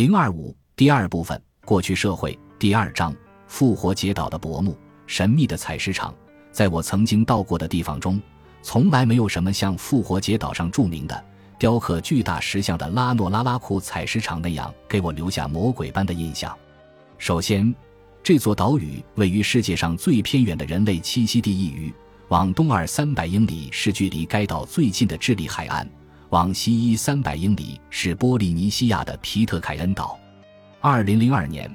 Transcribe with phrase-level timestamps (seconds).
[0.00, 3.14] 零二五第二部分过去社会第二章
[3.46, 4.74] 复活节岛的薄暮
[5.06, 6.14] 神秘的采石场，
[6.50, 8.18] 在我曾经到过的地方中，
[8.62, 11.24] 从来没有什么像复活节岛上著名的
[11.58, 16.56] 雕刻巨大石像的拉诺拉拉库采石场那样给我留下魔鬼般的印象。
[17.18, 17.74] 首先，
[18.22, 21.94] 这座岛屿位于世界上最偏远的人类栖息地一隅，
[22.28, 25.86] 往东二三百英里是距离该岛最近的智利海岸。
[26.30, 30.16] 往西一三百英里是波利尼西亚的皮特凯恩岛。
[30.78, 31.68] 二零零二年，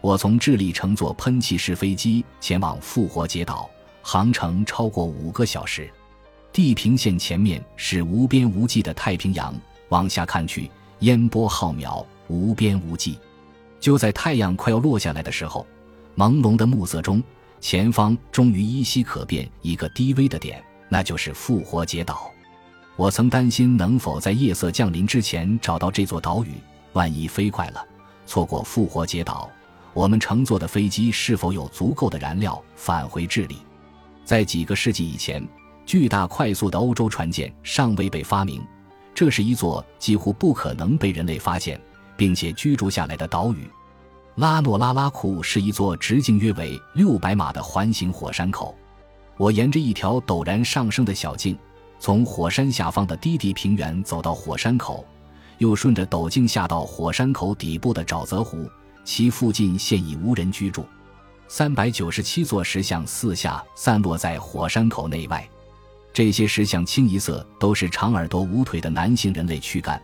[0.00, 3.68] 我从智利乘坐喷气式飞机前往复活节岛，
[4.00, 5.90] 航程超过五个小时。
[6.54, 9.54] 地平线前面是无边无际的太平洋，
[9.90, 10.70] 往下看去，
[11.00, 13.18] 烟波浩渺，无边无际。
[13.78, 15.66] 就在太阳快要落下来的时候，
[16.16, 17.22] 朦胧的暮色中，
[17.60, 22.32] 前方终于依稀可辨一个低微的点，那就是复活节岛。
[22.98, 26.54] 我曾担心能否在夜色降临之前找到这座岛屿，
[26.94, 27.80] 万一飞快了，
[28.26, 29.48] 错过复活节岛，
[29.94, 33.58] 我们乘坐的飞机是否有足够的燃料返回智利？
[34.24, 35.40] 在几个世纪以前，
[35.86, 38.60] 巨大快速的欧洲船舰尚未被发明，
[39.14, 41.80] 这是一座几乎不可能被人类发现
[42.16, 43.70] 并且居住下来的岛屿。
[44.34, 48.74] 拉诺拉拉库是一座直径约为六百码的环形火山口，
[49.36, 51.56] 我沿着一条陡然上升的小径。
[52.00, 55.04] 从火山下方的低地平原走到火山口，
[55.58, 58.70] 又顺着陡径下到火山口底部的沼泽湖，
[59.04, 60.86] 其附近现已无人居住。
[61.48, 65.48] 三百九十七座石像四下散落在火山口内外，
[66.12, 70.00] 这些石像清一色都是长耳朵无腿的男性人类躯干，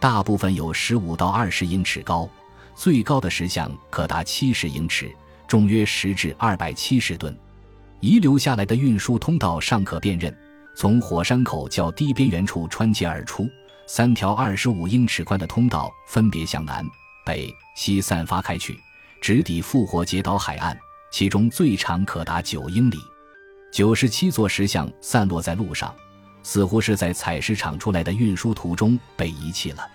[0.00, 2.28] 大部分有十五到二十英尺高，
[2.74, 5.14] 最高的石像可达七十英尺，
[5.46, 7.36] 重约十至二百七十吨。
[8.00, 10.36] 遗留下来的运输通道尚可辨认。
[10.76, 13.48] 从火山口较低边缘处穿街而出，
[13.86, 16.86] 三条二十五英尺宽的通道分别向南、
[17.24, 18.78] 北、西散发开去，
[19.18, 20.78] 直抵复活节岛海岸。
[21.10, 22.98] 其中最长可达九英里。
[23.72, 25.94] 九十七座石像散落在路上，
[26.42, 29.88] 似乎是在采石场出来的运输途中被遗弃了。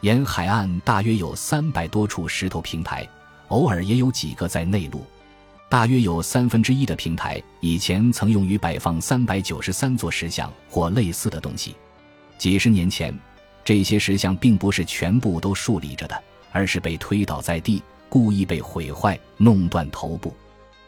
[0.00, 3.08] 沿海岸大约有三百多处石头平台，
[3.48, 5.06] 偶尔也有几个在内陆。
[5.68, 11.74] 大约有三分之一的平台以前曾用于摆放三百九十三座石像或类似的东西。
[12.38, 13.16] 几十年前，
[13.64, 16.22] 这些石像并不是全部都竖立着的，
[16.52, 20.32] 而是被推倒在地，故意被毁坏，弄断头部。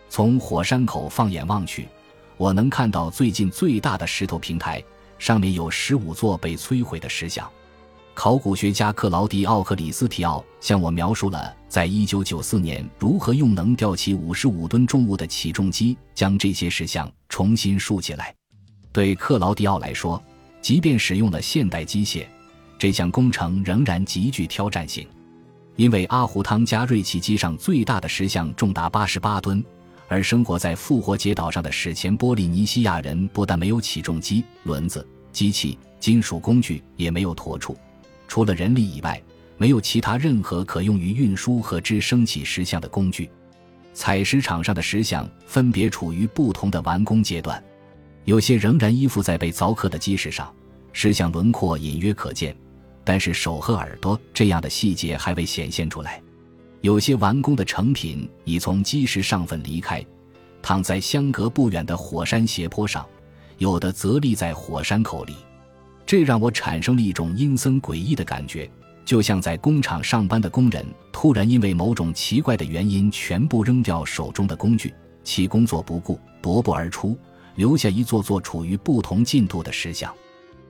[0.09, 1.89] 从火山口放眼望去，
[2.37, 4.83] 我能看到最近最大的石头平台
[5.19, 7.51] 上面有十五座被摧毁的石像。
[8.19, 18.35] 考古学家克劳迪奥·克里斯提奥向我描述了，在一九九四年如何用能吊起五十五吨重物的起重机将这些石像重新竖起来。
[18.91, 20.21] 对克劳迪奥来说，
[20.61, 22.27] 即便使用了现代机械，
[22.77, 25.07] 这项工程仍然极具挑战性，
[25.77, 29.65] 因为阿胡汤加瑞奇机上最大的石像重达八十八吨，
[30.09, 37.79] 而生活在复活节岛上的史前波利尼西亚人不但没有起重机、轮子、机器、金属工具，也没有驼处。
[38.29, 39.21] 除了人力以外，
[39.57, 43.29] 没有其他任何可用于运输和支升起石像的工具。
[43.93, 47.61] 采石场上的石像分别处于不同的完工阶段，
[48.25, 50.55] 有些仍然依附在被凿刻的基石上，
[50.93, 52.55] 石像轮廓隐约可见，
[53.03, 56.23] 但是手和耳朵这样的细节还未显现出来。
[56.81, 60.05] 有些完工的成品已从基石上分离开，
[60.63, 63.05] 躺在相隔不远的火山斜坡上，
[63.57, 65.35] 有的则立在火山口里。
[66.09, 68.67] 这让我产生了一种阴森诡异的感觉，
[69.05, 70.83] 就像在工厂上班的工人
[71.13, 77.15] 突然因为某种奇怪的原因全部扔掉手中的工具，其工作不顾，踱步而出，
[77.57, 80.11] 留下一座座处于不同进度的石像。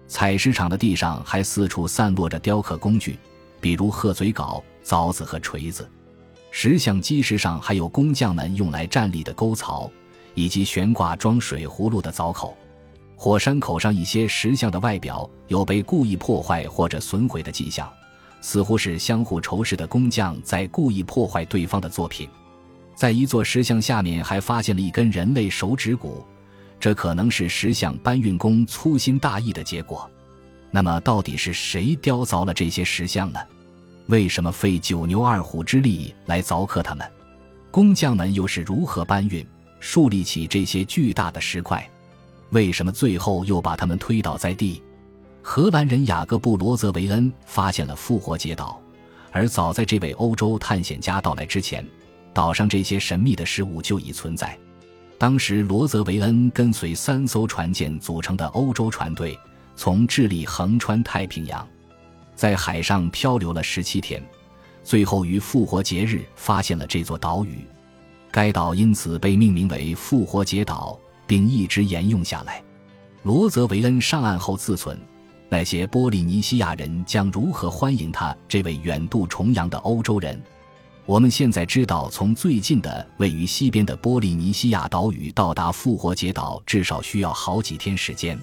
[0.08, 3.16] 采石场的地上还四处散落着雕刻工具，
[3.60, 5.88] 比如鹤嘴镐、凿子和锤子。
[6.50, 9.88] 石像基石上还有工匠们用来站立的沟槽，
[10.34, 12.58] 以及悬挂装水葫芦的凿口。
[13.20, 17.92] 火山口上一些石像的外表有被故意破坏或者损毁的迹象，
[18.40, 22.28] 似乎是相互仇视的工匠在故意破坏对方的作品。
[22.94, 26.24] 在一座石像下面还发现了一根人类手指骨，
[26.78, 30.08] 这可能是石像搬运工粗心大意的结果。
[30.70, 33.40] 那么，到底是谁雕凿了这些石像呢？
[34.06, 37.04] 为什么费九牛二虎之力来凿刻它们？
[37.72, 39.44] 工匠们又是如何搬运、
[39.80, 41.84] 树立起这些巨大的石块？
[42.50, 44.82] 为什么最后又把他们推倒在地？
[45.42, 48.80] 荷兰人雅各布·罗泽维恩发现了复活节岛，
[49.32, 51.86] 而早在这位欧洲探险家到来之前，
[52.34, 54.58] 岛上这些神秘的事物就已存在。
[55.16, 59.38] 当时，罗泽维恩跟随三艘船舰组成的欧洲船队，
[59.74, 61.66] 从智利横穿太平洋，
[62.34, 64.22] 在海上漂流了十七天，
[64.84, 67.64] 最后于复活节日发现了这座岛屿，
[68.30, 70.98] 该岛因此被命名为复活节岛，
[71.28, 72.60] 并一直沿用下来。
[73.22, 74.98] 罗泽维恩上岸后自存，
[75.48, 80.42] 那些波利尼西亚人将如何欢迎他这位远渡重洋的欧洲人？
[81.04, 88.38] 我们现在知道，从最近的位于西边的波利尼西亚岛屿到达复活节岛，至少需要好几天时间。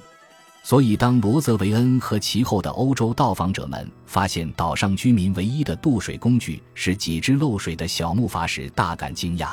[0.63, 9.49] 所以，当罗泽维恩和其后的欧洲到访者们发现岛上居民唯一的渡水工具是几只漏水的小木筏时，大感惊讶。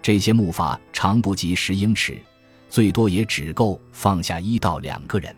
[0.00, 2.16] 这些木筏长不及十英尺，
[2.68, 5.34] 最多也只够放下一到两个人。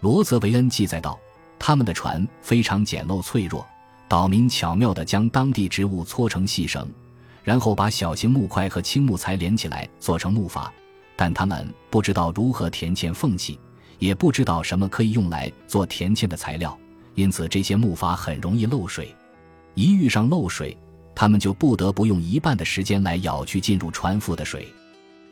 [0.00, 1.18] 罗泽维恩记载道
[1.58, 3.66] ：“他们的船非常简陋脆弱，
[4.08, 6.88] 岛民巧妙地将当地植物搓成细绳，
[7.42, 10.68] 然后把小型木块和青木材连起来做成木筏，
[11.16, 13.58] 但他们不知道如何填嵌缝隙。”
[13.98, 16.78] 也不知道什么可以用来做填嵌的材料，
[17.14, 19.10] 因此这些木筏很容易漏水。
[19.72, 20.76] 一遇上漏水，
[21.14, 24.68] 他们就不得不用一半的时间来舀去进入船腹的水。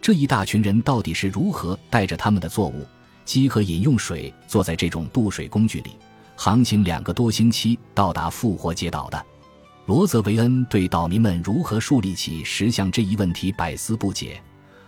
[0.05, 2.87] 这一大群人到底是如何带着他们的作物、
[3.25, 5.93] 鸡和饮用水，坐在这种渡水工具里，
[6.37, 9.25] 航行两个多星期到达复活节岛的？
[9.87, 14.39] 罗泽维恩对岛民们如何树立起石像这一问题百思不解。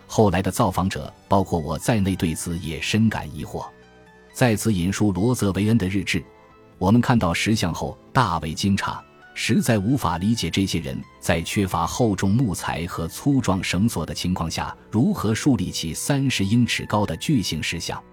[0.05, 3.65] 后来的造访者，包括我在内，对此也深感疑惑。
[4.33, 6.23] 在此引述罗泽维恩的日志，
[6.77, 8.95] 我们看到石像后大为惊诧，
[9.39, 18.03] 实在无法理解这些人在缺乏厚重木材和粗壮绳索的情况下，如何树立起三十英尺高的巨型石像。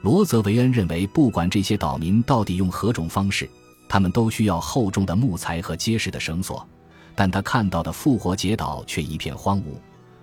[0.00, 3.46] 罗泽维恩认为，不管这些岛民到底用何种方式，
[3.86, 6.66] 他们都需要厚重的木材和结实的绳索，
[7.14, 9.64] 但他看到的复活节岛却一片荒芜。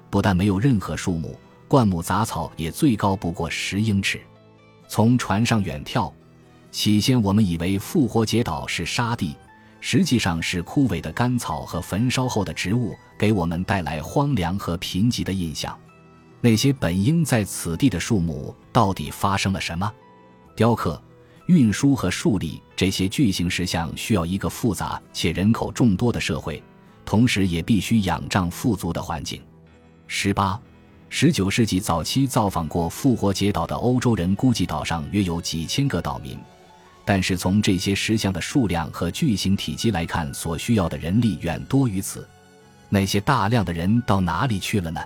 [0.09, 4.19] 不但没有任何树木、灌木、杂草，也最高不过十英尺。
[4.87, 6.11] 从船上远眺，
[6.71, 9.35] 起先我们以为复活节岛是沙地，
[9.81, 15.77] 实际上是枯萎的干草和焚烧后的植物，给我们带来荒凉和贫瘠的印象。
[16.41, 19.91] 那些本应在此地的树木，到底发生了什么？
[20.55, 21.01] 雕刻、
[21.47, 26.61] 运输和树立这些巨型石像，需要一个复杂且人口众多的社会，
[27.05, 29.41] 同时也必须仰仗富足的环境。
[30.07, 30.59] 十八、
[31.09, 36.37] 十九世纪早期造访过复活节岛的欧洲人估计，岛上约有几千个岛民。
[37.09, 42.29] 但是从这些石像的数量和巨型体积来看，所需要的人力远多于此。
[42.87, 45.01] 那些大量的人到哪里去了呢？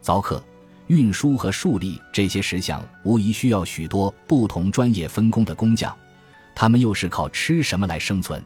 [0.00, 0.40] 凿刻、
[0.86, 5.92] 运输和树立这些石像，无疑需要许多不同专业分工的工匠。
[6.54, 8.40] 他们又是靠吃什么来生存？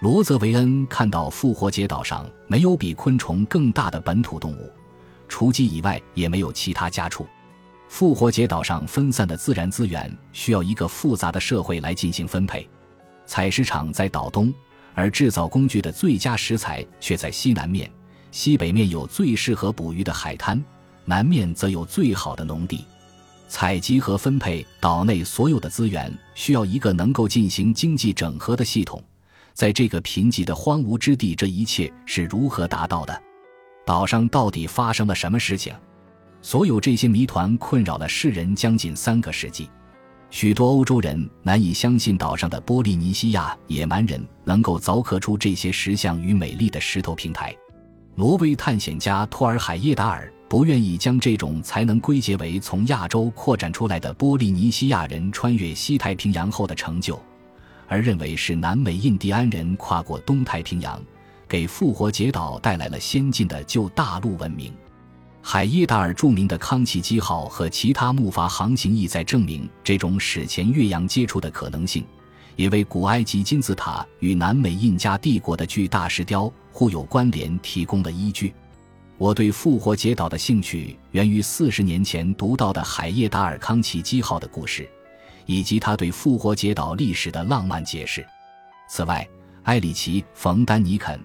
[0.00, 4.68] 罗泽维恩看到复活节岛上没有比昆虫更大的本土动物。
[5.28, 7.24] 除鸡以外，也没有其他家畜。
[7.88, 12.68] 复活节岛上分散的自然资源需要一个复杂的社会来进行分配。
[13.26, 14.52] 采石场在岛东，
[14.94, 17.90] 而制造工具的最佳食材却在西南面。
[18.30, 20.62] 西北面有最适合捕鱼的海滩，
[21.04, 22.84] 南面则有最好的农地。
[23.46, 29.00] 采集和分配岛内所有的资源需要一个能够进行经济整合的系统。
[29.52, 33.22] 在这个贫瘠的荒芜之地，这一切是如何达到的？
[33.86, 35.72] 岛上到底发生了什么事情？
[36.44, 39.66] 所有这些谜团困扰了世人将近三个世纪。
[40.28, 47.56] 许多欧洲人难以相信岛上的波利尼西亚野蛮人能够凿刻出这些石像与美丽的石头平台。
[48.14, 57.18] 挪威探险家托尔海耶达尔不愿意将这种才能归结为从亚洲扩展出来的波利尼西亚人穿越西太平洋后的成就，
[57.88, 61.02] 而认为是南美印第安人跨过东太平洋。
[61.48, 64.70] 给复活节岛带来了先进的旧大陆文明。
[65.46, 72.02] 海耶达尔著名的康奇基号和其他木筏航行意在证明这种史前越洋接触的可能性，
[72.56, 78.54] 也为古埃及金字塔与南美印加帝国的巨大石雕互有关联提供了依据。
[79.18, 84.88] 我对复活节岛的兴趣源于四十年前读到的海耶达尔康奇基号的故事，
[85.44, 88.26] 以及他对复活节岛历史的浪漫解释。
[88.88, 89.28] 此外，
[89.64, 91.20] 埃里奇·冯·丹尼肯。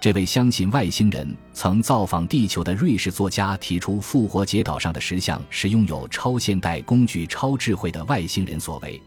[0.00, 9.00] 这位相信外星人曾造访地球的瑞士作家提出，复活节岛上的石像是拥有超现代工具、超智慧的外星人所为。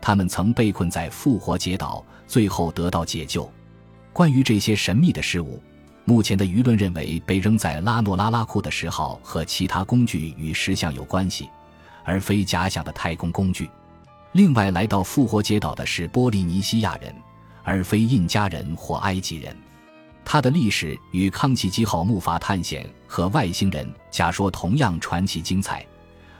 [0.00, 3.50] 他们曾被困在复活节岛，最后得到解救。
[4.14, 5.62] 关于这些神秘的事物，
[6.06, 11.50] 目前的舆论认为被扔在拉诺拉拉库的石号和其他工具与石像有关系，
[12.02, 13.68] 而非假想的太空工具。
[14.32, 17.14] 另外，来到复活节岛的是波利尼西亚人，
[17.62, 19.54] 而非印加人或埃及人。
[20.32, 25.84] 它的历史与康契基号木筏探险和外星人假说同样传奇精彩，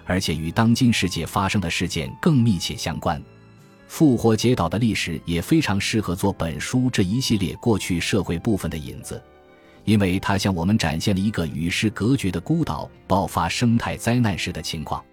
[0.05, 3.21] 而且与当今世界发生的事件更密切相关。
[3.89, 9.21] 复活节岛的历史也非常适合做本书这一系列过去社会部分的引子，
[9.85, 15.05] 因为它向我们展现了一个与世隔绝的孤岛爆发生态灾难时的情况。